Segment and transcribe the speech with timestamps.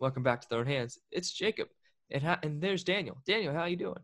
[0.00, 0.98] Welcome back to Thrown Hands.
[1.12, 1.68] It's Jacob,
[2.10, 3.20] and ha- and there's Daniel.
[3.26, 3.98] Daniel, how you doing?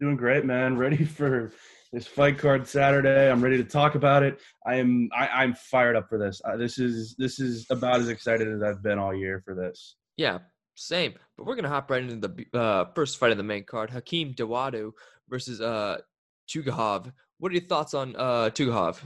[0.00, 0.76] Doing great, man.
[0.76, 1.50] Ready for
[1.92, 3.28] this fight card Saturday.
[3.28, 4.38] I'm ready to talk about it.
[4.64, 5.08] I am.
[5.12, 6.40] I, I'm fired up for this.
[6.44, 9.96] Uh, this is this is about as excited as I've been all year for this.
[10.16, 10.38] Yeah,
[10.76, 11.14] same.
[11.36, 14.34] But we're gonna hop right into the uh, first fight of the main card: Hakeem
[14.34, 14.92] Dawodu
[15.28, 15.98] versus uh,
[16.48, 17.10] Tukhugov.
[17.38, 19.00] What are your thoughts on uh, Tukhugov?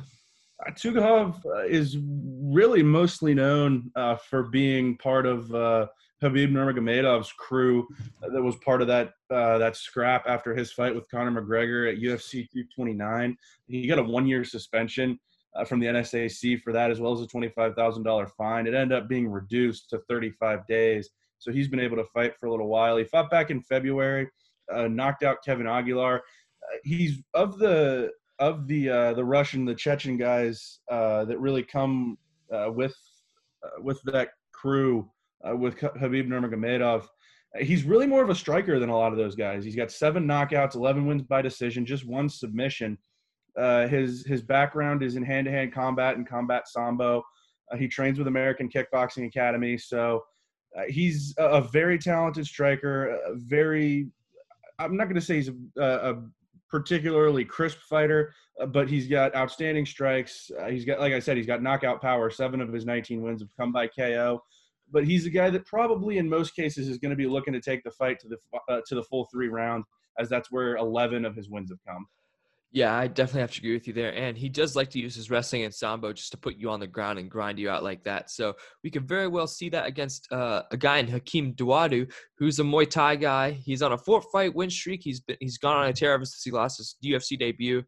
[0.64, 5.86] Uh, Tukhov uh, is really mostly known uh, for being part of uh,
[6.24, 7.86] Khabib Nurmagomedov's crew
[8.22, 12.00] that was part of that uh, that scrap after his fight with Conor McGregor at
[12.00, 13.36] UFC 229.
[13.66, 15.20] He got a one year suspension
[15.54, 18.66] uh, from the NSAC for that, as well as a $25,000 fine.
[18.66, 21.10] It ended up being reduced to 35 days.
[21.38, 22.96] So he's been able to fight for a little while.
[22.96, 24.30] He fought back in February,
[24.72, 26.16] uh, knocked out Kevin Aguilar.
[26.16, 31.62] Uh, he's of the of the uh, the Russian, the Chechen guys uh, that really
[31.62, 32.16] come
[32.68, 32.96] with
[33.80, 35.10] with that crew
[35.48, 37.06] uh, with Khabib Nurmagomedov,
[37.60, 39.64] he's really more of a striker than a lot of those guys.
[39.64, 42.98] He's got seven knockouts, eleven wins by decision, just one submission.
[43.58, 47.22] Uh, his his background is in hand to hand combat and combat sambo.
[47.72, 50.22] Uh, he trains with American Kickboxing Academy, so
[50.76, 53.18] uh, he's a, a very talented striker.
[53.36, 54.08] Very,
[54.78, 56.22] I'm not going to say he's a, a
[56.68, 60.50] particularly crisp fighter, uh, but he's got outstanding strikes.
[60.60, 62.30] Uh, he's got, like I said, he's got knockout power.
[62.30, 64.42] Seven of his 19 wins have come by KO.
[64.92, 67.60] But he's a guy that probably, in most cases, is going to be looking to
[67.60, 68.36] take the fight to the
[68.68, 69.86] uh, to the full three rounds,
[70.18, 72.06] as that's where 11 of his wins have come.
[72.74, 74.12] Yeah, I definitely have to agree with you there.
[74.16, 76.80] And he does like to use his wrestling and sambo just to put you on
[76.80, 78.32] the ground and grind you out like that.
[78.32, 82.58] So we could very well see that against uh, a guy in Hakeem Dawodu, who's
[82.58, 83.52] a Muay Thai guy.
[83.52, 85.02] He's on a four fight win streak.
[85.04, 87.84] He's been he's gone on a tear ever since he lost his UFC debut.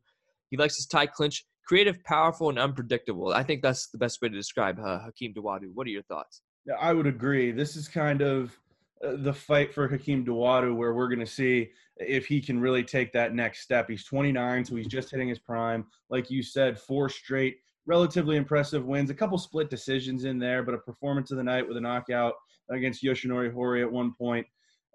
[0.51, 3.33] He likes his Thai clinch, creative, powerful, and unpredictable.
[3.33, 5.67] I think that's the best way to describe uh, Hakeem Dawodu.
[5.75, 6.43] What are your thoughts?
[6.79, 7.53] I would agree.
[7.53, 8.59] This is kind of
[9.05, 12.83] uh, the fight for Hakeem Dawodu, where we're going to see if he can really
[12.83, 13.89] take that next step.
[13.89, 15.87] He's 29, so he's just hitting his prime.
[16.11, 20.75] Like you said, four straight, relatively impressive wins, a couple split decisions in there, but
[20.75, 22.35] a performance of the night with a knockout
[22.71, 24.47] against Yoshinori Horie at one point.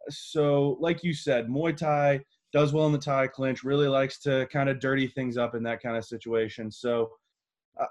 [0.09, 2.21] So, like you said, Muay Thai
[2.51, 5.63] does well in the Thai clinch, really likes to kind of dirty things up in
[5.63, 6.71] that kind of situation.
[6.71, 7.11] So,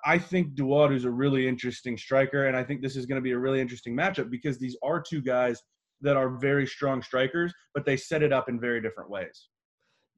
[0.05, 3.33] I think Dawodu's a really interesting striker, and I think this is going to be
[3.33, 5.63] a really interesting matchup because these are two guys
[6.01, 9.49] that are very strong strikers, but they set it up in very different ways.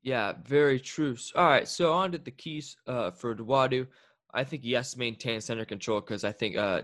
[0.03, 1.17] Yeah, very true.
[1.37, 3.87] All right, so on to the keys uh, for Dawodu.
[4.35, 6.83] I think to maintain center control because I think uh,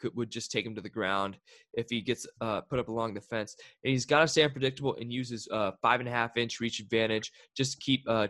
[0.00, 1.38] could, would just take him to the ground
[1.74, 3.56] if he gets uh, put up along the fence.
[3.84, 6.60] And he's got to stay unpredictable and use his uh, five and a half inch
[6.60, 8.28] reach advantage just to keep uh,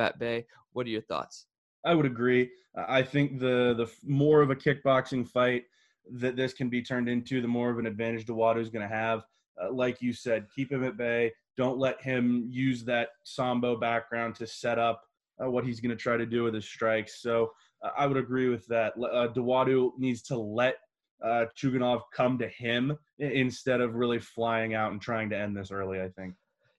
[0.00, 0.46] at bay.
[0.72, 1.46] What are your thoughts?
[1.84, 2.50] I would agree.
[2.76, 5.64] I think the the more of a kickboxing fight
[6.12, 8.94] that this can be turned into, the more of an advantage Dawodu is going to
[8.94, 9.24] have.
[9.60, 11.32] Uh, like you said, keep him at bay.
[11.56, 15.02] Don't let him use that sambo background to set up
[15.42, 17.20] uh, what he's going to try to do with his strikes.
[17.20, 17.52] So
[17.82, 18.94] uh, I would agree with that.
[18.98, 20.76] Uh, needs to let
[21.22, 25.70] uh, Chuganov come to him instead of really flying out and trying to end this
[25.70, 26.00] early.
[26.00, 26.34] I think.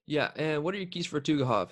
[0.06, 1.68] Yeah, and what are your keys for Tukhugov?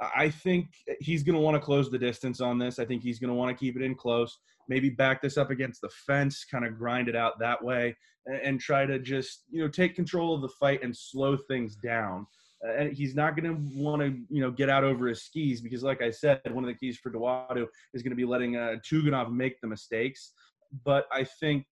[0.00, 0.68] I think
[1.00, 2.78] he's going to want to close the distance on this.
[2.78, 4.38] I think he's going to want to keep it in close,
[4.68, 7.96] maybe back this up against the fence, kind of grind it out that way,
[8.26, 12.26] and, try to just you know take control of the fight and slow things down.
[12.66, 15.60] Uh, and he's not going to want to you know get out over his skis
[15.60, 18.56] because, like I said, one of the keys for Dawodu is going to be letting
[18.56, 20.32] uh, Tuganov make the mistakes.
[20.84, 21.66] But I think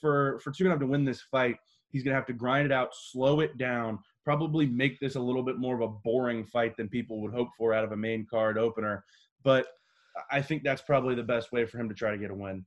[0.00, 1.56] for for Tuganov to win this fight,
[1.90, 5.20] he's going to have to grind it out, slow it down, probably make this a
[5.20, 7.96] little bit more of a boring fight than people would hope for out of a
[7.96, 9.04] main card opener.
[9.44, 9.68] But
[10.32, 12.66] I think that's probably the best way for him to try to get a win.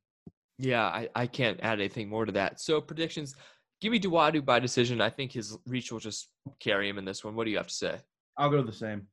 [0.57, 2.61] Yeah, I, I can't add anything more to that.
[2.61, 3.35] So predictions,
[3.81, 5.01] give me Dawodu by decision.
[5.01, 6.29] I think his reach will just
[6.61, 7.35] carry him in this one.
[7.35, 7.97] What do you have to say?
[8.37, 9.07] I'll go the same.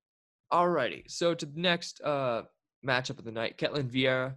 [0.52, 2.42] Alrighty, so to the next uh,
[2.86, 4.36] matchup of the night, Ketlen Vieira,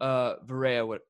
[0.00, 1.02] uh, Vieira, what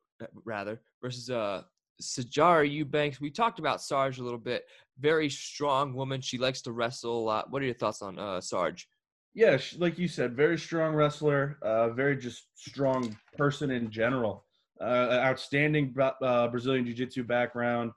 [0.45, 1.63] rather, versus uh,
[2.01, 3.21] Sijara Eubanks.
[3.21, 4.65] We talked about Sarge a little bit.
[4.99, 6.21] Very strong woman.
[6.21, 7.51] She likes to wrestle a lot.
[7.51, 8.89] What are your thoughts on uh, Sarge?
[9.35, 14.45] Yeah, she, like you said, very strong wrestler, uh, very just strong person in general.
[14.81, 17.93] Uh, outstanding uh, Brazilian Jiu Jitsu background,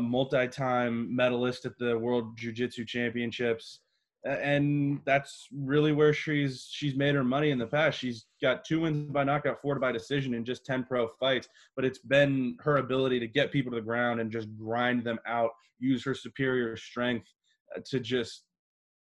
[0.00, 3.80] multi time medalist at the World Jiu Jitsu Championships
[4.24, 7.98] and that's really where she's she's made her money in the past.
[7.98, 11.48] She's got two wins by knockout, four by decision in just ten pro fights.
[11.74, 15.18] But it's been her ability to get people to the ground and just grind them
[15.26, 17.26] out, use her superior strength
[17.76, 18.44] uh, to just,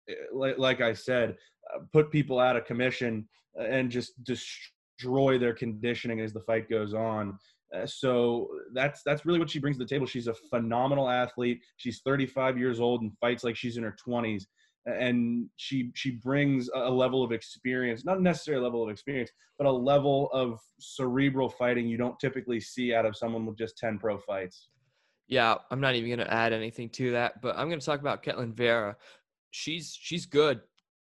[0.08, 0.14] eh,
[0.56, 1.36] like, I said,
[1.74, 3.28] uh, put people out of commission
[3.58, 7.38] uh, and just destroy their conditioning as the fight goes on.
[7.84, 10.04] So that's that's really what she brings to the table.
[10.04, 11.60] She's a phenomenal athlete.
[11.76, 14.46] She's 35 years old and fights like she's in her 20s
[14.86, 19.66] and she she brings a level of experience not necessarily a level of experience but
[19.66, 23.98] a level of cerebral fighting you don't typically see out of someone with just 10
[23.98, 24.68] pro fights.
[25.28, 28.00] Yeah i'm not even going to add anything to that but i'm going to talk
[28.00, 28.94] about Ketlen Vieira.
[29.50, 30.60] She's she's good.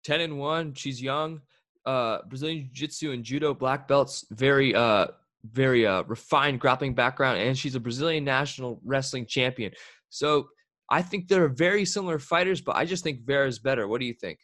[0.03, 1.41] 10 and 1 she's young.
[1.85, 5.07] Uh brazilian jiu-jitsu and judo black belts very uh
[5.51, 9.71] very uh refined grappling background and she's a brazilian national wrestling champion.
[10.09, 10.47] So
[10.89, 13.87] I think they're very similar fighters, but I just think Vieira is better.
[13.87, 14.39] What do you think?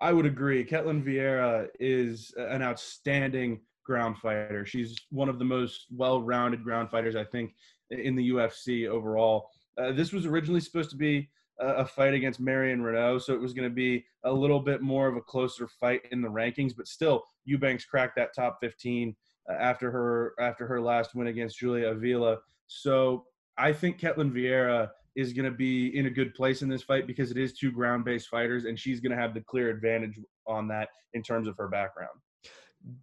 [0.00, 0.64] I would agree.
[0.64, 4.66] Ketlen Vieira is an outstanding ground fighter.
[4.66, 7.54] She's one of the most well-rounded ground fighters, I think,
[7.90, 9.50] in the UFC overall.
[9.78, 11.28] Uh, this was originally supposed to be
[11.60, 15.08] a, fight against Marion Reneau, so it was going to be a little bit more
[15.08, 16.72] of a closer fight in the rankings.
[16.76, 19.14] But still, Eubanks cracked that top 15
[19.48, 22.38] uh, after her after her last win against Julia Avila.
[22.66, 23.26] So
[23.56, 27.06] I think Ketlen Vieira is going to be in a good place in this fight
[27.06, 30.18] because it is two ground based fighters and she's going to have the clear advantage
[30.46, 32.18] on that in terms of her background.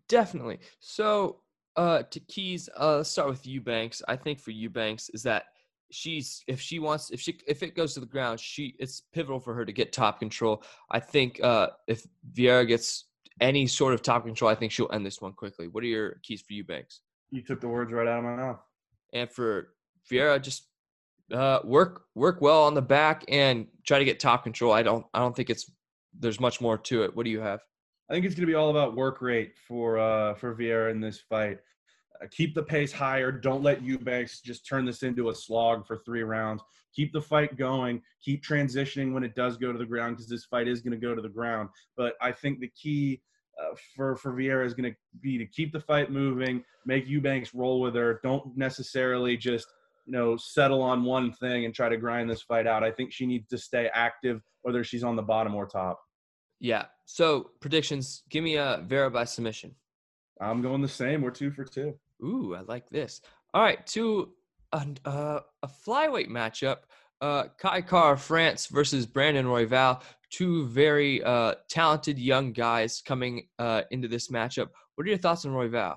[0.07, 0.59] Definitely.
[0.79, 1.37] So,
[1.75, 4.01] uh, to keys, uh, let's start with Eubanks.
[4.07, 5.45] I think for Eubanks is that
[5.91, 9.39] she's if she wants if she if it goes to the ground, she it's pivotal
[9.39, 10.63] for her to get top control.
[10.89, 13.05] I think uh, if Vieira gets
[13.39, 15.67] any sort of top control, I think she'll end this one quickly.
[15.67, 17.01] What are your keys for Eubanks?
[17.31, 18.59] You took the words right out of my mouth.
[19.13, 19.73] And for
[20.09, 20.67] Vieira, just
[21.31, 24.71] uh, work work well on the back and try to get top control.
[24.71, 25.71] I don't I don't think it's
[26.17, 27.15] there's much more to it.
[27.15, 27.61] What do you have?
[28.09, 30.99] I think it's going to be all about work rate for uh, for Vieira in
[30.99, 31.59] this fight.
[32.21, 33.31] Uh, keep the pace higher.
[33.31, 36.61] Don't let Eubanks just turn this into a slog for three rounds.
[36.93, 38.01] Keep the fight going.
[38.21, 40.97] Keep transitioning when it does go to the ground because this fight is going to
[40.97, 41.69] go to the ground.
[41.95, 43.21] But I think the key
[43.61, 47.53] uh, for for Vieira is going to be to keep the fight moving, make Eubanks
[47.53, 48.19] roll with her.
[48.23, 49.67] Don't necessarily just
[50.11, 52.83] you know, settle on one thing and try to grind this fight out.
[52.83, 56.01] I think she needs to stay active, whether she's on the bottom or top.
[56.59, 56.85] Yeah.
[57.05, 58.23] So predictions.
[58.29, 59.73] Give me a Vieira by submission.
[60.41, 61.21] I'm going the same.
[61.21, 61.97] We're two for two.
[62.21, 63.21] Ooh, I like this.
[63.53, 64.33] All right, to
[64.73, 66.79] a, uh, a flyweight matchup.
[67.21, 70.01] Uh, Kai Kara-France versus Brandon Royval.
[70.29, 74.67] Two very uh, talented young guys coming uh, into this matchup.
[74.95, 75.95] What are your thoughts on Royval?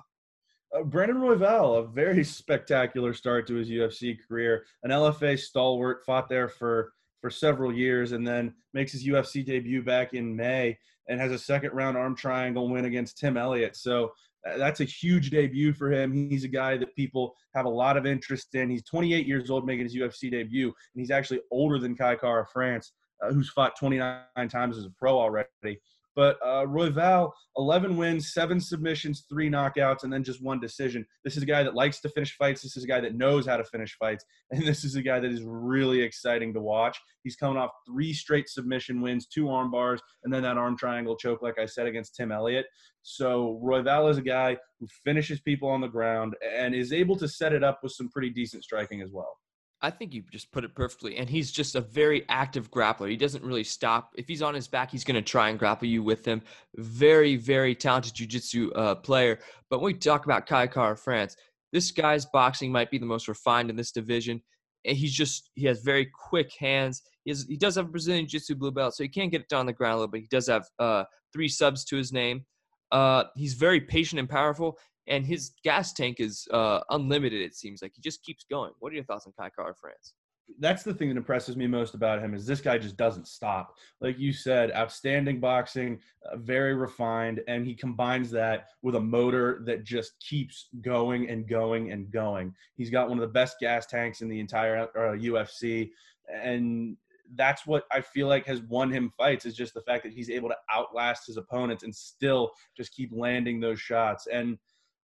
[0.75, 4.65] Uh, Brandon Royval, a very spectacular start to his UFC career.
[4.83, 9.81] An LFA stalwart, fought there for for several years, and then makes his UFC debut
[9.81, 10.77] back in May
[11.07, 13.75] and has a second round arm triangle win against Tim Elliott.
[13.75, 14.11] So
[14.47, 16.29] uh, that's a huge debut for him.
[16.29, 18.69] He's a guy that people have a lot of interest in.
[18.69, 22.91] He's 28 years old, making his UFC debut, and he's actually older than Kai Kara-France,
[23.23, 25.79] uh, who's fought 29 times as a pro already.
[26.15, 31.05] But uh, Royval, 11 wins, seven submissions, three knockouts, and then just one decision.
[31.23, 32.61] This is a guy that likes to finish fights.
[32.61, 34.25] This is a guy that knows how to finish fights.
[34.51, 36.97] And this is a guy that is really exciting to watch.
[37.23, 41.17] He's coming off three straight submission wins, two arm bars, and then that arm triangle
[41.17, 42.67] choke, like I said, against Tim Elliott.
[43.01, 47.27] So Royval is a guy who finishes people on the ground and is able to
[47.27, 49.35] set it up with some pretty decent striking as well.
[49.85, 51.17] I think you just put it perfectly.
[51.17, 53.09] And he's just a very active grappler.
[53.09, 54.11] He doesn't really stop.
[54.15, 56.41] If he's on his back, he's going to try and grapple you with him.
[56.75, 59.39] Very, very talented jiu-jitsu uh, player.
[59.69, 61.37] But when we talk about Kai Kara-France,
[61.71, 64.41] this guy's boxing might be the most refined in this division.
[64.85, 67.03] And he's just he has very quick hands.
[67.23, 69.49] He, has, he does have a Brazilian Jiu-Jitsu blue belt, so he can't get it
[69.49, 70.21] down the ground a little bit.
[70.21, 72.45] He does have uh, three subs to his name.
[72.91, 74.77] Uh, he's very patient and powerful,
[75.07, 77.41] and his gas tank is uh, unlimited.
[77.41, 78.71] It seems like he just keeps going.
[78.79, 80.13] What are your thoughts on Kai Kara-France?
[80.59, 83.73] That's the thing that impresses me most about him is this guy just doesn't stop.
[83.99, 85.99] Like you said, outstanding boxing,
[86.31, 91.47] uh, very refined, and he combines that with a motor that just keeps going and
[91.47, 92.53] going and going.
[92.75, 95.89] He's got one of the best gas tanks in the entire uh, UFC,
[96.31, 96.95] and
[97.33, 100.29] that's what I feel like has won him fights is just the fact that he's
[100.29, 104.27] able to outlast his opponents and still just keep landing those shots.
[104.27, 104.59] And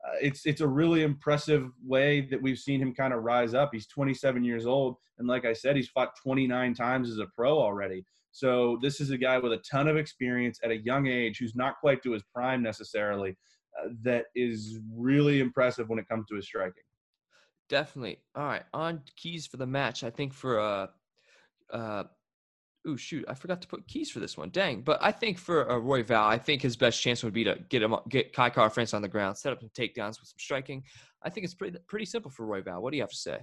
[0.06, 3.70] uh, it's it's a really impressive way that we've seen him kind of rise up.
[3.72, 7.58] He's 27 years old, and like I said, he's fought 29 times as a pro
[7.60, 8.06] already.
[8.32, 11.56] So this is a guy with a ton of experience at a young age, who's
[11.56, 13.38] not quite to his prime necessarily.
[13.80, 16.84] Uh, that is really impressive when it comes to his striking.
[17.70, 18.20] Definitely.
[18.36, 20.04] All right, on keys for the match.
[20.04, 20.88] I think for uh,
[21.72, 22.04] uh,
[22.88, 23.24] Ooh, shoot!
[23.28, 24.50] I forgot to put keys for this one.
[24.50, 24.82] Dang!
[24.82, 27.84] But I think for uh, Royval, I think his best chance would be to get
[27.84, 30.84] him, get Kai Kara France on the ground, set up some takedowns with some striking.
[31.22, 32.82] I think it's pretty pretty simple for Royval.
[32.82, 33.40] What do you have to say?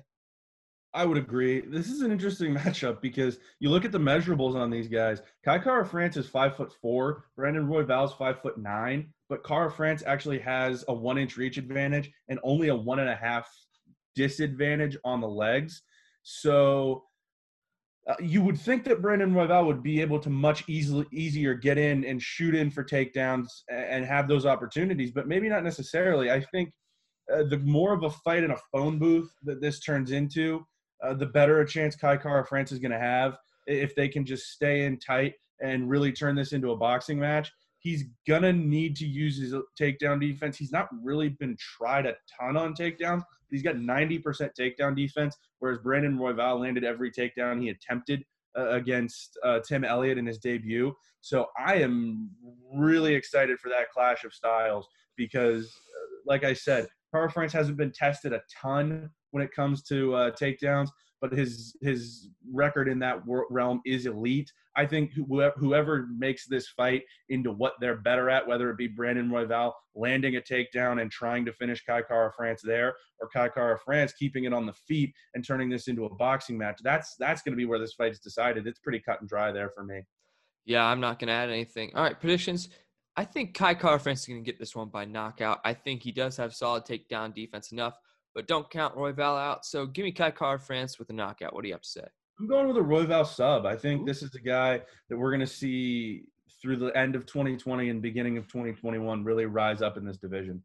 [0.94, 1.60] I would agree.
[1.60, 5.22] This is an interesting matchup because you look at the measurables on these guys.
[5.44, 7.26] Kai Kara France is five foot four.
[7.36, 9.12] Brandon Royval is five foot nine.
[9.28, 13.10] But Kara France actually has a one inch reach advantage and only a one and
[13.10, 13.48] a half
[14.16, 15.82] disadvantage on the legs.
[16.22, 17.04] So
[18.08, 21.76] uh, you would think that Brandon Royval would be able to much easily easier get
[21.76, 26.30] in and shoot in for takedowns and have those opportunities, but maybe not necessarily.
[26.30, 26.72] I think
[27.32, 30.64] uh, the more of a fight in a phone booth that this turns into,
[31.04, 33.36] uh, the better a chance Kai Kara France is going to have
[33.66, 37.52] if they can just stay in tight and really turn this into a boxing match.
[37.80, 40.56] He's gonna need to use his takedown defense.
[40.56, 43.22] He's not really been tried a ton on takedowns.
[43.50, 44.22] He's got 90%
[44.58, 48.24] takedown defense, whereas Brandon Royval landed every takedown he attempted
[48.58, 50.94] uh, against uh, Tim Elliott in his debut.
[51.20, 52.30] So I am
[52.72, 54.86] really excited for that clash of styles
[55.16, 59.82] because, uh, like I said, Kara France hasn't been tested a ton when it comes
[59.84, 60.88] to uh, takedowns,
[61.20, 64.52] but his his record in that realm is elite.
[64.76, 69.28] I think whoever makes this fight into what they're better at, whether it be Brandon
[69.28, 73.76] Royval landing a takedown and trying to finish Kai Kara France there, or Kai Kara
[73.84, 77.42] France keeping it on the feet and turning this into a boxing match, that's that's
[77.42, 78.66] going to be where this fight is decided.
[78.66, 80.02] It's pretty cut and dry there for me.
[80.64, 81.92] Yeah, I'm not going to add anything.
[81.96, 82.68] All right, predictions.
[83.16, 85.58] I think Kai Kara France is going to get this one by knockout.
[85.64, 87.98] I think he does have solid takedown defense enough
[88.38, 89.66] but don't count Royval out.
[89.66, 91.52] So give me Kai Kara France with a knockout.
[91.52, 92.04] What do you have to say?
[92.38, 93.66] I'm going with a Royval sub.
[93.66, 94.04] I think Ooh.
[94.04, 96.22] this is a guy that we're going to see
[96.62, 100.62] through the end of 2020 and beginning of 2021 really rise up in this division.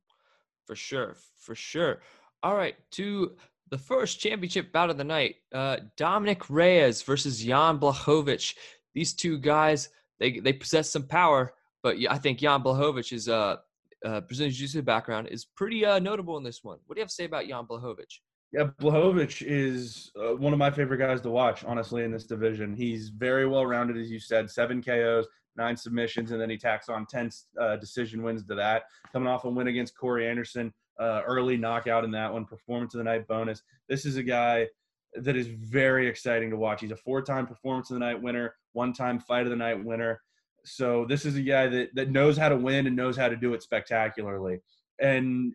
[0.67, 1.15] For sure.
[1.39, 2.03] For sure.
[2.43, 2.75] All right.
[2.91, 3.31] To
[3.71, 8.53] the first championship bout of the night uh, Dominick Reyes versus Jan Blachowicz.
[8.93, 9.89] These two guys,
[10.19, 13.55] they, they possess some power, but I think Jan Blachowicz is uh,
[14.03, 16.79] uh, Brazilian Jiu-Jitsu background is pretty uh, notable in this one.
[16.85, 18.19] What do you have to say about Jan Blachowicz?
[18.51, 22.75] Yeah, Blachowicz is uh, one of my favorite guys to watch, honestly, in this division.
[22.75, 26.89] He's very well rounded, as you said, seven KOs, nine submissions, and then he tacks
[26.89, 28.83] on 10 uh, decision wins to that.
[29.11, 32.99] Coming off a win against Corey Anderson, uh, early knockout in that one, performance of
[32.99, 33.63] the night bonus.
[33.89, 34.67] This is a guy
[35.15, 36.81] that is very exciting to watch.
[36.81, 39.83] He's a four time performance of the night winner, one time fight of the night
[39.83, 40.21] winner.
[40.65, 43.35] So this is a guy that that knows how to win and knows how to
[43.35, 44.59] do it spectacularly.
[45.01, 45.53] And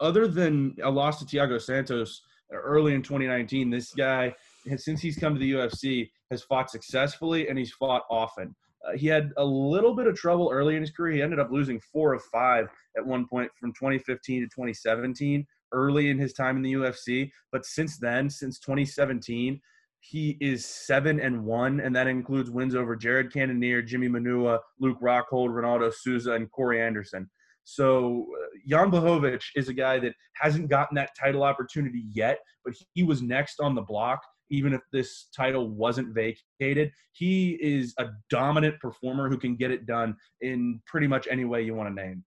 [0.00, 4.34] other than a loss to Thiago Santos early in 2019, this guy
[4.76, 8.54] since he's come to the UFC has fought successfully and he's fought often.
[8.86, 11.14] Uh, he had a little bit of trouble early in his career.
[11.16, 16.08] He ended up losing four of five at one point from 2015 to 2017, early
[16.08, 17.30] in his time in the UFC.
[17.52, 19.60] But since then, since 2017,
[20.00, 24.98] he is seven and one, and that includes wins over Jared Cannonier, Jimmy Manuwa, Luke
[25.00, 27.28] Rockhold, Ronaldo Souza, and Corey Anderson.
[27.64, 32.74] So uh, Jan Blachowicz is a guy that hasn't gotten that title opportunity yet, but
[32.94, 34.20] he was next on the block.
[34.52, 39.86] Even if this title wasn't vacated, he is a dominant performer who can get it
[39.86, 42.24] done in pretty much any way you want to name.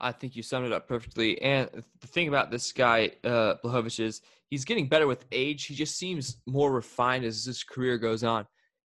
[0.00, 1.40] I think you summed it up perfectly.
[1.42, 1.68] And
[2.00, 5.66] the thing about this guy, uh, is he's getting better with age.
[5.66, 8.46] He just seems more refined as his career goes on.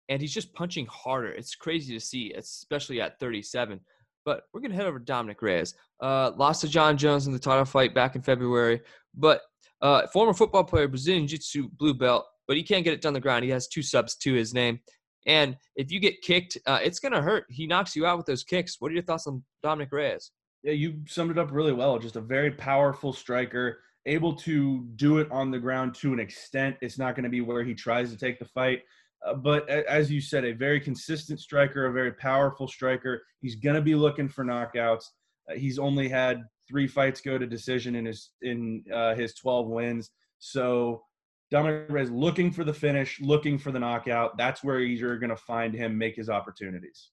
[0.08, 1.30] And he's just punching harder.
[1.32, 3.80] It's crazy to see, especially at 37.
[4.24, 5.74] But we're going to head over to Dominick Reyes.
[6.00, 8.80] Uh, lost to Jon Jones in the title fight back in February.
[9.14, 9.42] But
[9.80, 13.14] uh, former football player, Brazilian Jiu Jitsu blue belt, but he can't get it done
[13.14, 13.44] the ground.
[13.44, 14.80] He has two subs to his name.
[15.26, 17.46] And if you get kicked, uh, it's going to hurt.
[17.48, 18.76] He knocks you out with those kicks.
[18.78, 20.30] What are your thoughts on Dominick Reyes?
[20.66, 21.96] Yeah, you summed it up really well.
[21.96, 26.74] Just a very powerful striker, able to do it on the ground to an extent.
[26.80, 28.82] It's not going to be where he tries to take the fight.
[29.24, 33.22] Uh, but as you said, a very consistent striker, a very powerful striker.
[33.40, 35.04] He's going to be looking for knockouts.
[35.48, 39.68] Uh, he's only had three fights go to decision in his in uh, his 12
[39.68, 40.10] wins.
[40.40, 41.04] So
[41.52, 44.36] Dominick Reyes looking for the finish, looking for the knockout.
[44.36, 47.10] That's where you're going to find him make his opportunities.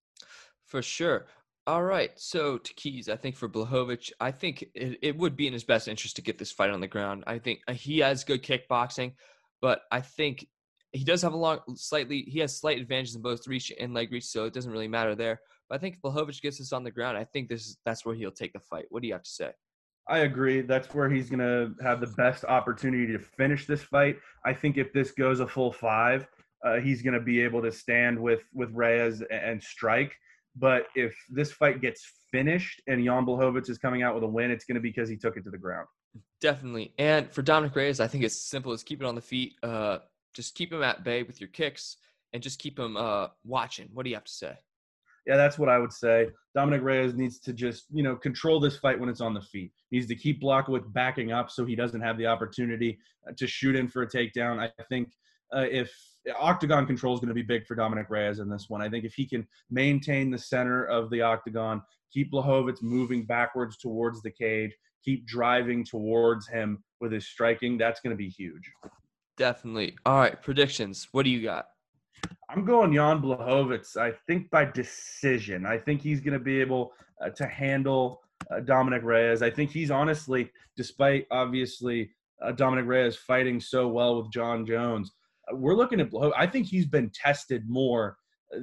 [0.65, 1.27] For sure.
[1.65, 2.11] All right.
[2.15, 5.63] So to keys, I think for Blachowicz, I think it, it, would be in his
[5.63, 7.23] best interest to get this fight on the ground.
[7.25, 9.13] I think uh, he has good kickboxing,
[9.61, 10.45] but I think
[10.91, 14.11] he does have a long, slightly, he has slight advantages in both reach and leg
[14.11, 15.39] reach, so it doesn't really matter there.
[15.69, 18.05] But I think if Blachowicz gets this on the ground, I think this is, that's
[18.05, 18.85] where he'll take the fight.
[18.89, 19.51] What do you have to say?
[20.09, 20.61] I agree.
[20.61, 24.17] That's where he's going to have the best opportunity to finish this fight.
[24.45, 26.27] I think if this goes a full five,
[26.65, 30.17] uh, he's going to be able to stand with with Reyes and strike.
[30.55, 34.51] But if this fight gets finished and Jan Blachowicz is coming out with a win,
[34.51, 35.87] it's going to be because he took it to the ground.
[36.41, 36.93] Definitely.
[36.99, 39.53] And for Dominick Reyes, I think it's simple as keep it on the feet.
[39.63, 39.99] Uh,
[40.33, 41.97] just keep him at bay with your kicks
[42.33, 43.89] and just keep him uh, watching.
[43.93, 44.55] What do you have to say?
[45.25, 46.27] Yeah, that's what I would say.
[46.53, 49.71] Dominick Reyes needs to just, you know, control this fight when it's on the feet.
[49.89, 53.47] He needs to keep Blachowicz backing up so he doesn't have the opportunity uh, to
[53.47, 54.59] shoot in for a takedown.
[54.59, 55.13] I think
[55.55, 55.91] uh, if
[56.39, 58.81] octagon control is going to be big for Dominick Reyes in this one.
[58.81, 63.77] I think if he can maintain the center of the octagon, keep Blachowicz moving backwards
[63.77, 64.71] towards the cage,
[65.03, 68.71] keep driving towards him with his striking, that's going to be huge.
[69.37, 69.95] Definitely.
[70.05, 71.07] All right, predictions.
[71.11, 71.67] What do you got?
[72.49, 73.97] I'm going Jan Blachowicz.
[73.97, 75.65] I think by decision.
[75.65, 79.41] I think he's going to be able uh, to handle uh, Dominick Reyes.
[79.41, 82.11] I think he's honestly, despite obviously
[82.41, 85.11] uh, Dominick Reyes fighting so well with Jon Jones,
[85.51, 86.33] we're looking at Blachowicz.
[86.37, 88.17] I think he's been tested more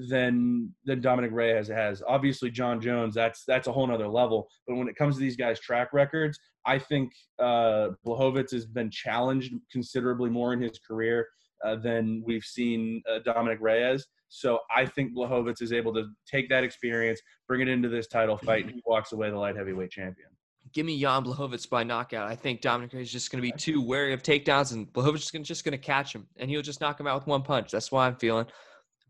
[0.08, 2.02] than than Dominick Reyes has.
[2.06, 4.48] Obviously, Jon Jones, that's that's a whole nother level.
[4.66, 8.90] But when it comes to these guys' track records, I think uh, Blachowicz has been
[8.90, 11.26] challenged considerably more in his career
[11.64, 14.06] uh, than we've seen uh, Dominick Reyes.
[14.28, 18.36] So I think Blachowicz is able to take that experience, bring it into this title
[18.36, 20.28] fight, and he walks away the light heavyweight champion.
[20.72, 22.28] Give me Jan Blachowicz by knockout.
[22.28, 25.48] I think Dominick is just going to be too wary of takedowns, and Blachowicz is
[25.48, 27.70] just going to catch him, and he'll just knock him out with one punch.
[27.70, 28.46] That's why I'm feeling.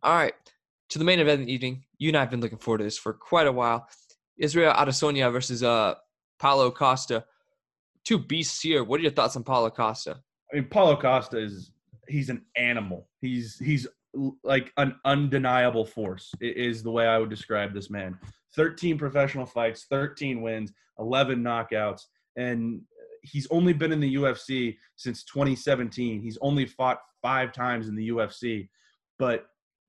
[0.02, 0.32] All right,
[0.90, 1.84] to the main event of the evening.
[1.98, 3.88] You and I have been looking forward to this for quite a while.
[4.38, 5.94] Israel Adesanya versus uh,
[6.38, 7.24] Paulo Costa.
[8.04, 8.82] Two beasts here.
[8.82, 10.16] What are your thoughts on Paulo Costa?
[10.52, 11.72] I mean, Paulo Costa is
[12.08, 13.08] he's an animal.
[13.20, 13.86] He's he's
[14.42, 18.18] like an undeniable force is the way I would describe this man.
[18.56, 22.02] 13 professional fights, 13 wins, 11 knockouts,
[22.36, 22.80] and
[23.22, 26.20] he's only been in the UFC since 2017.
[26.20, 28.68] He's only fought five times in the UFC,
[29.18, 29.46] but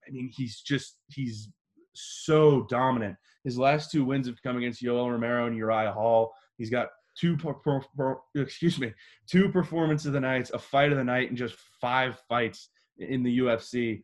[0.08, 1.50] I mean, he's just he's
[1.94, 3.16] so dominant.
[3.44, 6.34] His last two wins have come against Yoel Romero and Uriah Hall.
[6.58, 8.94] He's got two per, per, excuse me
[9.28, 13.24] two performance of the nights, a fight of the night, and just five fights in
[13.24, 14.04] the UFC.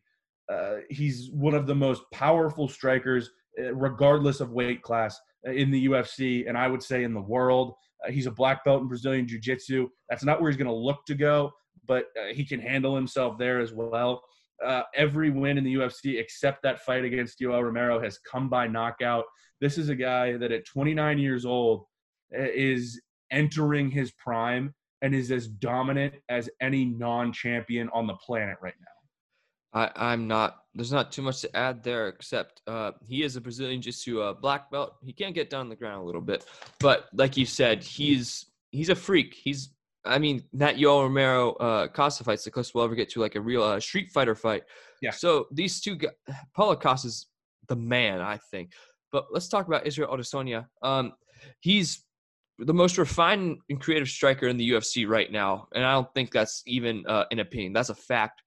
[0.51, 3.31] Uh, he's one of the most powerful strikers,
[3.73, 7.73] regardless of weight class, uh, in the UFC, and I would say in the world.
[8.05, 9.87] Uh, he's a black belt in Brazilian Jiu Jitsu.
[10.09, 11.51] That's not where he's going to look to go,
[11.85, 14.23] but uh, he can handle himself there as well.
[14.65, 18.67] Uh, every win in the UFC except that fight against Yoel Romero has come by
[18.67, 19.25] knockout.
[19.61, 21.85] This is a guy that at 29 years old
[22.31, 22.99] is
[23.31, 29.79] entering his prime and is as dominant as any non-champion on the planet right now.
[29.79, 30.57] I, I'm not.
[30.77, 34.33] There's not too much to add there, except uh, he is a Brazilian Jiu-Jitsu uh,
[34.33, 34.95] black belt.
[35.03, 36.45] He can get down on the ground a little bit,
[36.79, 39.33] but like you said, he's he's a freak.
[39.33, 39.69] He's
[40.07, 43.35] I mean, that Yoel Romero uh, Costa fight's the closest we'll ever get to like
[43.35, 44.63] a real uh, Street Fighter fight.
[45.01, 45.11] Yeah.
[45.11, 46.11] So these two, guys,
[46.55, 47.27] Paulo Costa's
[47.67, 48.71] the man, I think.
[49.11, 50.67] But let's talk about Israel Adesanya.
[50.81, 51.13] Um,
[51.59, 52.03] he's
[52.59, 56.31] the most refined and creative striker in the UFC right now, and I don't think
[56.31, 57.73] that's even uh, an opinion.
[57.73, 58.41] That's a fact.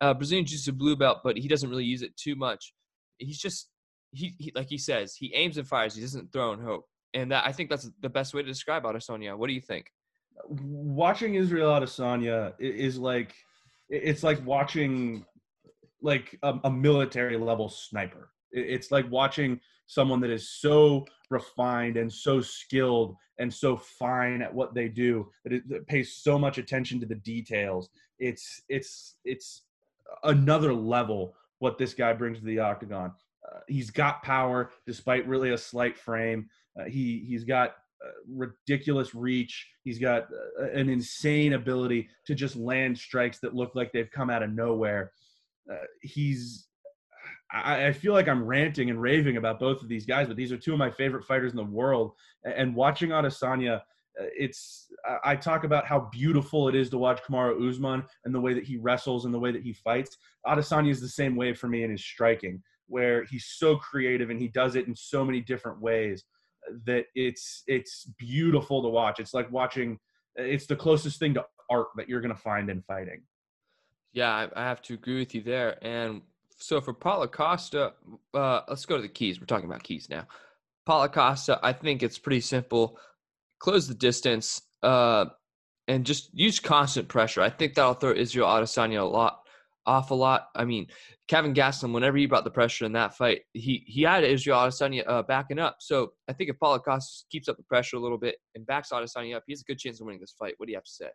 [0.00, 2.72] Uh, Brazilian Jiu-Jitsu blue belt, but he doesn't really use it too much.
[3.18, 3.68] He's just
[4.12, 5.94] he, he like he says he aims and fires.
[5.94, 8.84] He doesn't throw and hope, and that I think that's the best way to describe
[8.84, 9.36] Adesanya.
[9.36, 9.86] What do you think?
[10.48, 13.34] Watching Israel Adesanya is like
[13.88, 15.24] it's like watching
[16.02, 18.30] like a, a military level sniper.
[18.52, 24.52] It's like watching someone that is so refined and so skilled and so fine at
[24.52, 27.90] what they do that it, that pays so much attention to the details.
[28.18, 29.62] It's it's it's
[30.24, 33.12] another level what this guy brings to the octagon.
[33.48, 36.48] Uh, he's got power despite really a slight frame.
[36.78, 37.70] Uh, he he's got
[38.04, 39.68] uh, ridiculous reach.
[39.84, 40.28] He's got
[40.60, 44.50] uh, an insane ability to just land strikes that look like they've come out of
[44.50, 45.12] nowhere.
[45.70, 46.66] Uh, he's
[47.52, 50.52] I, I, feel like I'm ranting and raving about both of these guys, but these
[50.52, 52.12] are two of my favorite fighters in the world.
[52.44, 53.82] And watching Adesanya,
[54.16, 54.88] it's
[55.24, 58.64] I talk about how beautiful it is to watch Kamaru Usman and the way that
[58.64, 60.16] he wrestles and the way that he fights.
[60.46, 64.40] Adesanya is the same way for me in his striking, where he's so creative and
[64.40, 66.24] he does it in so many different ways
[66.86, 69.20] that it's it's beautiful to watch.
[69.20, 69.98] It's like watching.
[70.36, 73.22] It's the closest thing to art that you're to find in fighting.
[74.12, 75.78] Yeah, I, have to agree with you there.
[75.84, 76.22] And
[76.56, 77.94] so for Paulo Costa,
[78.34, 79.40] uh, let's go to the keys.
[79.40, 80.26] We're talking about keys now.
[80.84, 82.98] Paulo Costa, I think it's pretty simple.
[83.60, 85.26] Close the distance uh,
[85.86, 87.40] and just use constant pressure.
[87.42, 89.40] I think that'll throw Israel Adesanya a lot
[89.86, 90.48] off a lot.
[90.54, 90.86] I mean,
[91.28, 95.04] Kevin Gastelum, whenever he brought the pressure in that fight, he he had Israel Adesanya
[95.06, 95.76] uh, backing up.
[95.80, 98.90] So I think if Paulo Costa keeps up the pressure a little bit and backs
[98.90, 100.54] Adesanya up, he has a good chance of winning this fight.
[100.58, 101.08] What do you have to say?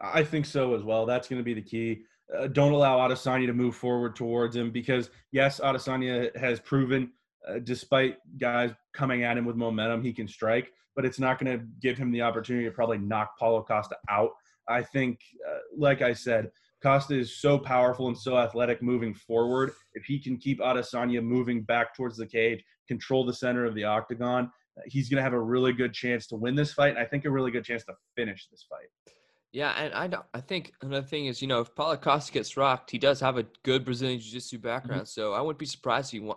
[0.00, 1.06] I think so as well.
[1.06, 2.02] That's going to be the key.
[2.36, 7.10] Uh, don't allow Adesanya to move forward towards him because yes, Adesanya has proven,
[7.48, 10.72] uh, despite guys coming at him with momentum, he can strike.
[10.98, 14.30] But it's not going to give him the opportunity to probably knock Paulo Costa out.
[14.68, 16.50] I think, uh, like I said,
[16.82, 19.70] Costa is so powerful and so athletic moving forward.
[19.94, 23.84] If he can keep Adesanya moving back towards the cage, control the center of the
[23.84, 24.50] octagon,
[24.86, 26.90] he's going to have a really good chance to win this fight.
[26.90, 29.14] And I think a really good chance to finish this fight.
[29.52, 30.26] Yeah, and I don't.
[30.34, 33.38] I think another thing is, you know, if Paulo Costa gets rocked, he does have
[33.38, 35.20] a good Brazilian Jiu-Jitsu background, mm-hmm.
[35.20, 36.32] so I wouldn't be surprised if he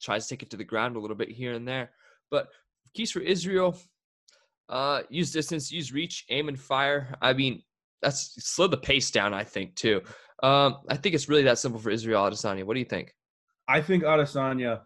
[0.00, 1.90] tries to take it to the ground a little bit here and there.
[2.30, 2.48] But
[2.94, 3.76] keys for Israel,
[4.68, 7.14] uh, use distance, use reach, aim and fire.
[7.20, 7.62] I mean,
[8.02, 9.34] that's slow the pace down.
[9.34, 10.02] I think too.
[10.42, 12.64] Um, I think it's really that simple for Israel Adesanya.
[12.64, 13.14] What do you think?
[13.68, 14.82] I think Adesanya.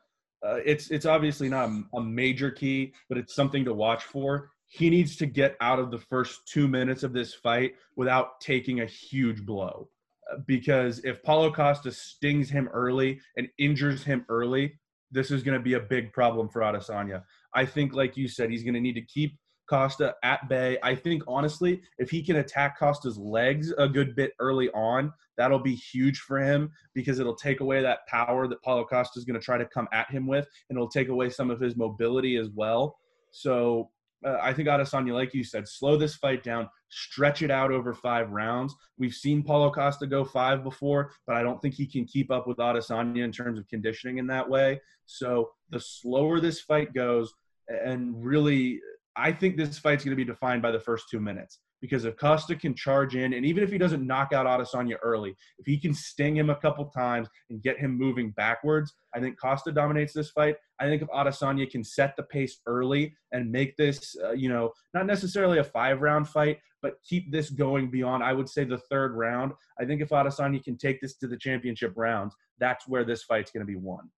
[0.46, 4.50] Uh, it's it's obviously not a, major key, but it's something to watch for.
[4.68, 8.80] He needs to get out of the first two minutes of this fight without taking
[8.80, 9.90] a huge blow,
[10.32, 14.78] uh, because if Paulo Costa stings him early and injures him early,
[15.10, 17.22] this is going to be a big problem for Adesanya.
[17.54, 19.36] I think, like you said, he's going to need to keep
[19.70, 20.76] Costa at bay.
[20.82, 25.60] I think honestly, if he can attack Costa's legs a good bit early on, that'll
[25.60, 29.38] be huge for him because it'll take away that power that Paulo Costa is going
[29.38, 32.36] to try to come at him with, and it'll take away some of his mobility
[32.36, 32.98] as well.
[33.30, 33.90] So
[34.26, 37.94] uh, I think Adesanya, like you said, slow this fight down, stretch it out over
[37.94, 38.74] five rounds.
[38.98, 42.46] We've seen Paulo Costa go five before, but I don't think he can keep up
[42.46, 44.80] with Adesanya in terms of conditioning in that way.
[45.06, 47.32] So the slower this fight goes,
[47.68, 48.80] and really
[49.20, 52.16] I think this fight's going to be defined by the first two minutes because if
[52.16, 55.78] Costa can charge in, and even if he doesn't knock out Adesanya early, if he
[55.78, 60.14] can sting him a couple times and get him moving backwards, I think Costa dominates
[60.14, 60.56] this fight.
[60.78, 64.72] I think if Adesanya can set the pace early and make this, uh, you know,
[64.94, 68.78] not necessarily a five round fight, but keep this going beyond, I would say, the
[68.78, 69.52] third round.
[69.78, 73.50] I think if Adesanya can take this to the championship rounds, that's where this fight's
[73.50, 74.10] going to be won.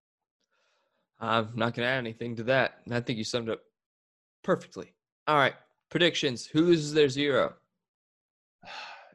[1.19, 2.79] I'm not going to add anything to that.
[2.91, 3.61] I think you summed up
[4.43, 4.93] perfectly.
[5.27, 5.55] All right,
[5.91, 6.47] predictions.
[6.47, 7.55] Who loses their zero?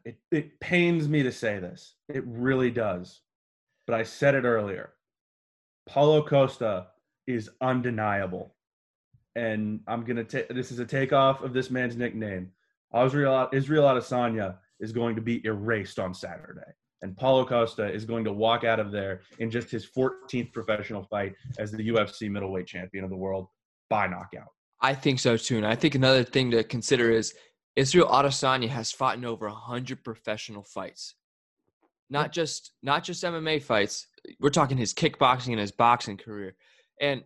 [0.06, 1.96] It it pains me to say this.
[2.08, 3.20] It really does.
[3.86, 4.94] But I said it earlier.
[5.86, 6.88] Paulo Costa
[7.28, 8.56] is undeniable.
[9.36, 12.52] And I'm going to take this is a takeoff of this man's nickname.
[12.96, 16.72] Israel, Israel Adesanya is going to be erased on Saturday.
[17.02, 21.04] And Paulo Costa is going to walk out of there in just his 14th professional
[21.04, 23.48] fight as the UFC middleweight champion of the world
[23.90, 24.50] by knockout.
[24.82, 25.58] I think so too.
[25.58, 27.34] And I think another thing to consider is
[27.76, 31.16] Israel Adesanya has fought in over 100 professional fights.
[32.10, 34.08] Not just not just MMA fights.
[34.40, 36.56] We're talking his kickboxing and his boxing career.
[37.02, 37.24] And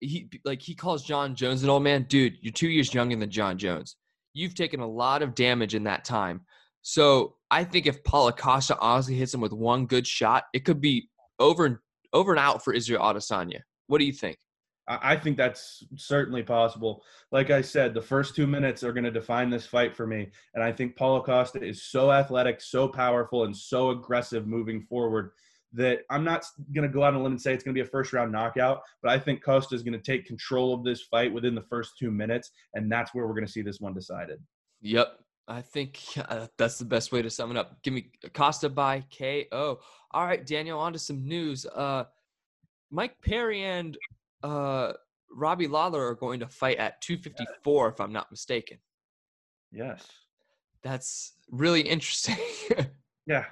[0.00, 2.06] he like he calls Jon Jones an old man.
[2.08, 3.96] Dude, you're 2 years younger than Jon Jones.
[4.32, 6.40] You've taken a lot of damage in that time.
[6.82, 10.80] So, I think if Paulo Costa honestly hits him with one good shot, it could
[10.80, 11.78] be over and
[12.12, 13.60] over and out for Israel Adesanya.
[13.86, 14.36] What do you think?
[14.86, 17.02] I think that's certainly possible.
[17.32, 20.30] Like I said, the first two minutes are going to define this fight for me.
[20.54, 25.30] And I think Paulo Costa is so athletic, so powerful, and so aggressive moving forward
[25.72, 26.44] that I'm not
[26.74, 28.12] going to go out on a limb and say it's going to be a first
[28.12, 28.82] round knockout.
[29.02, 31.98] But I think Costa is going to take control of this fight within the first
[31.98, 32.50] two minutes.
[32.74, 34.38] And that's where we're going to see this one decided.
[34.82, 35.18] Yep.
[35.48, 37.82] I think uh, that's the best way to sum it up.
[37.82, 39.80] Give me Costa by KO.
[40.12, 41.66] All right, Daniel, on to some news.
[41.66, 42.04] Uh,
[42.90, 43.98] Mike Perry and
[44.44, 44.92] uh,
[45.32, 48.78] Robbie Lawler are going to fight at 254, if I'm not mistaken.
[49.72, 50.06] Yes.
[50.82, 52.36] That's really interesting.
[53.26, 53.46] yeah.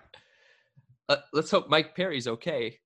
[1.09, 2.79] Uh, let's hope Mike Perry's okay.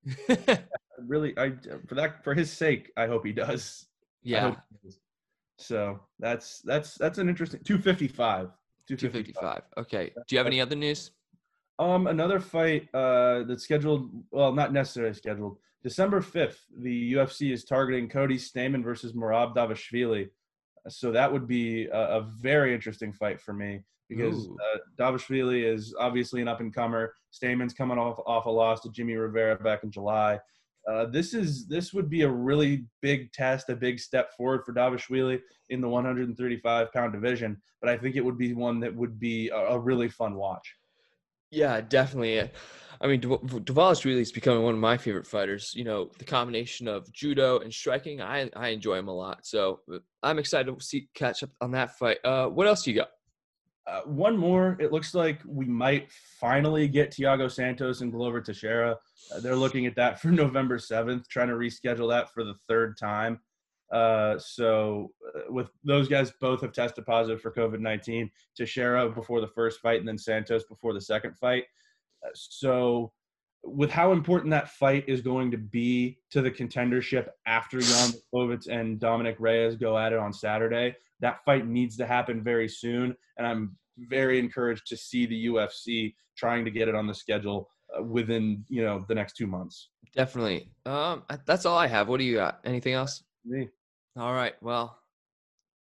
[0.98, 1.52] really, I
[1.86, 3.86] for that for his sake, I hope he does.
[4.22, 4.54] Yeah.
[5.58, 8.48] So that's that's that's an interesting 255.
[8.88, 9.34] 255.
[9.34, 9.62] 255.
[9.78, 10.12] Okay.
[10.14, 11.10] Do you have any other news?
[11.78, 14.10] Um, another fight uh that's scheduled.
[14.30, 15.58] Well, not necessarily scheduled.
[15.86, 20.30] December 5th, the UFC is targeting Cody Stamann versus Merab Dvalishvili.
[20.88, 25.94] So that would be a, a very interesting fight for me because uh, Dvalishvili is
[25.96, 27.14] obviously an up and comer.
[27.32, 30.40] Stamann's coming off off a loss to Jimmy Rivera back in July.
[30.90, 34.74] Uh, this is this would be a really big test, a big step forward for
[34.74, 37.62] Dvalishvili in the 135 pound division.
[37.80, 40.74] But I think it would be one that would be a, a really fun watch.
[41.50, 42.50] Yeah, definitely.
[43.00, 45.72] I mean, Dvalishvili is really is becoming one of my favorite fighters.
[45.74, 49.46] You know, the combination of judo and striking, I I enjoy him a lot.
[49.46, 52.18] So uh, I'm excited to see catch up on that fight.
[52.24, 53.08] Uh, what else you got?
[53.86, 54.76] Uh, one more.
[54.80, 58.96] It looks like we might finally get Thiago Santos and Glover Teixeira.
[59.32, 62.96] Uh, they're looking at that for November 7th, trying to reschedule that for the third
[62.98, 63.38] time.
[63.92, 68.30] Uh, so, uh, with those guys, both have tested positive for COVID 19.
[68.56, 71.64] Teixeira before the first fight, and then Santos before the second fight.
[72.24, 73.12] Uh, so,
[73.62, 78.68] with how important that fight is going to be to the contendership after Jan Blachowicz
[78.68, 83.16] and Dominick Reyes go at it on Saturday, that fight needs to happen very soon.
[83.36, 87.70] And I'm very encouraged to see the UFC trying to get it on the schedule
[87.96, 89.90] uh, within you know the next two months.
[90.14, 90.70] Definitely.
[90.86, 92.08] Um, that's all I have.
[92.08, 92.60] What do you got?
[92.64, 93.22] Anything else?
[93.46, 93.68] Me.
[94.16, 94.54] All right.
[94.60, 94.98] Well,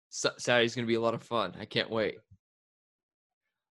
[0.09, 1.55] Sa- Saturday's going to be a lot of fun.
[1.59, 2.17] I can't wait.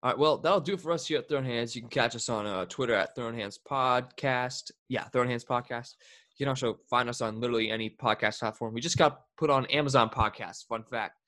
[0.02, 0.18] All right.
[0.18, 1.74] Well, that'll do it for us here at Thrown Hands.
[1.74, 4.70] You can catch us on uh, Twitter at Thrown Hands Podcast.
[4.88, 5.94] Yeah, Thrown Hands Podcast.
[6.36, 8.74] You can also find us on literally any podcast platform.
[8.74, 10.66] We just got put on Amazon Podcast.
[10.66, 11.18] Fun fact.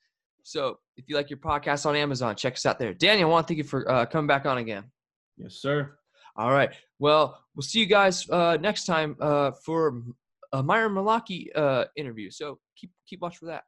[0.43, 2.93] So if you like your podcast on Amazon, check us out there.
[2.93, 4.83] Daniel, I want to thank you for uh, coming back on again.
[5.37, 5.97] Yes, sir.
[6.35, 6.69] All right.
[6.99, 10.01] Well, we'll see you guys uh, next time uh, for
[10.53, 12.29] a Myron Malaki uh, interview.
[12.31, 13.63] So keep keep watch for that.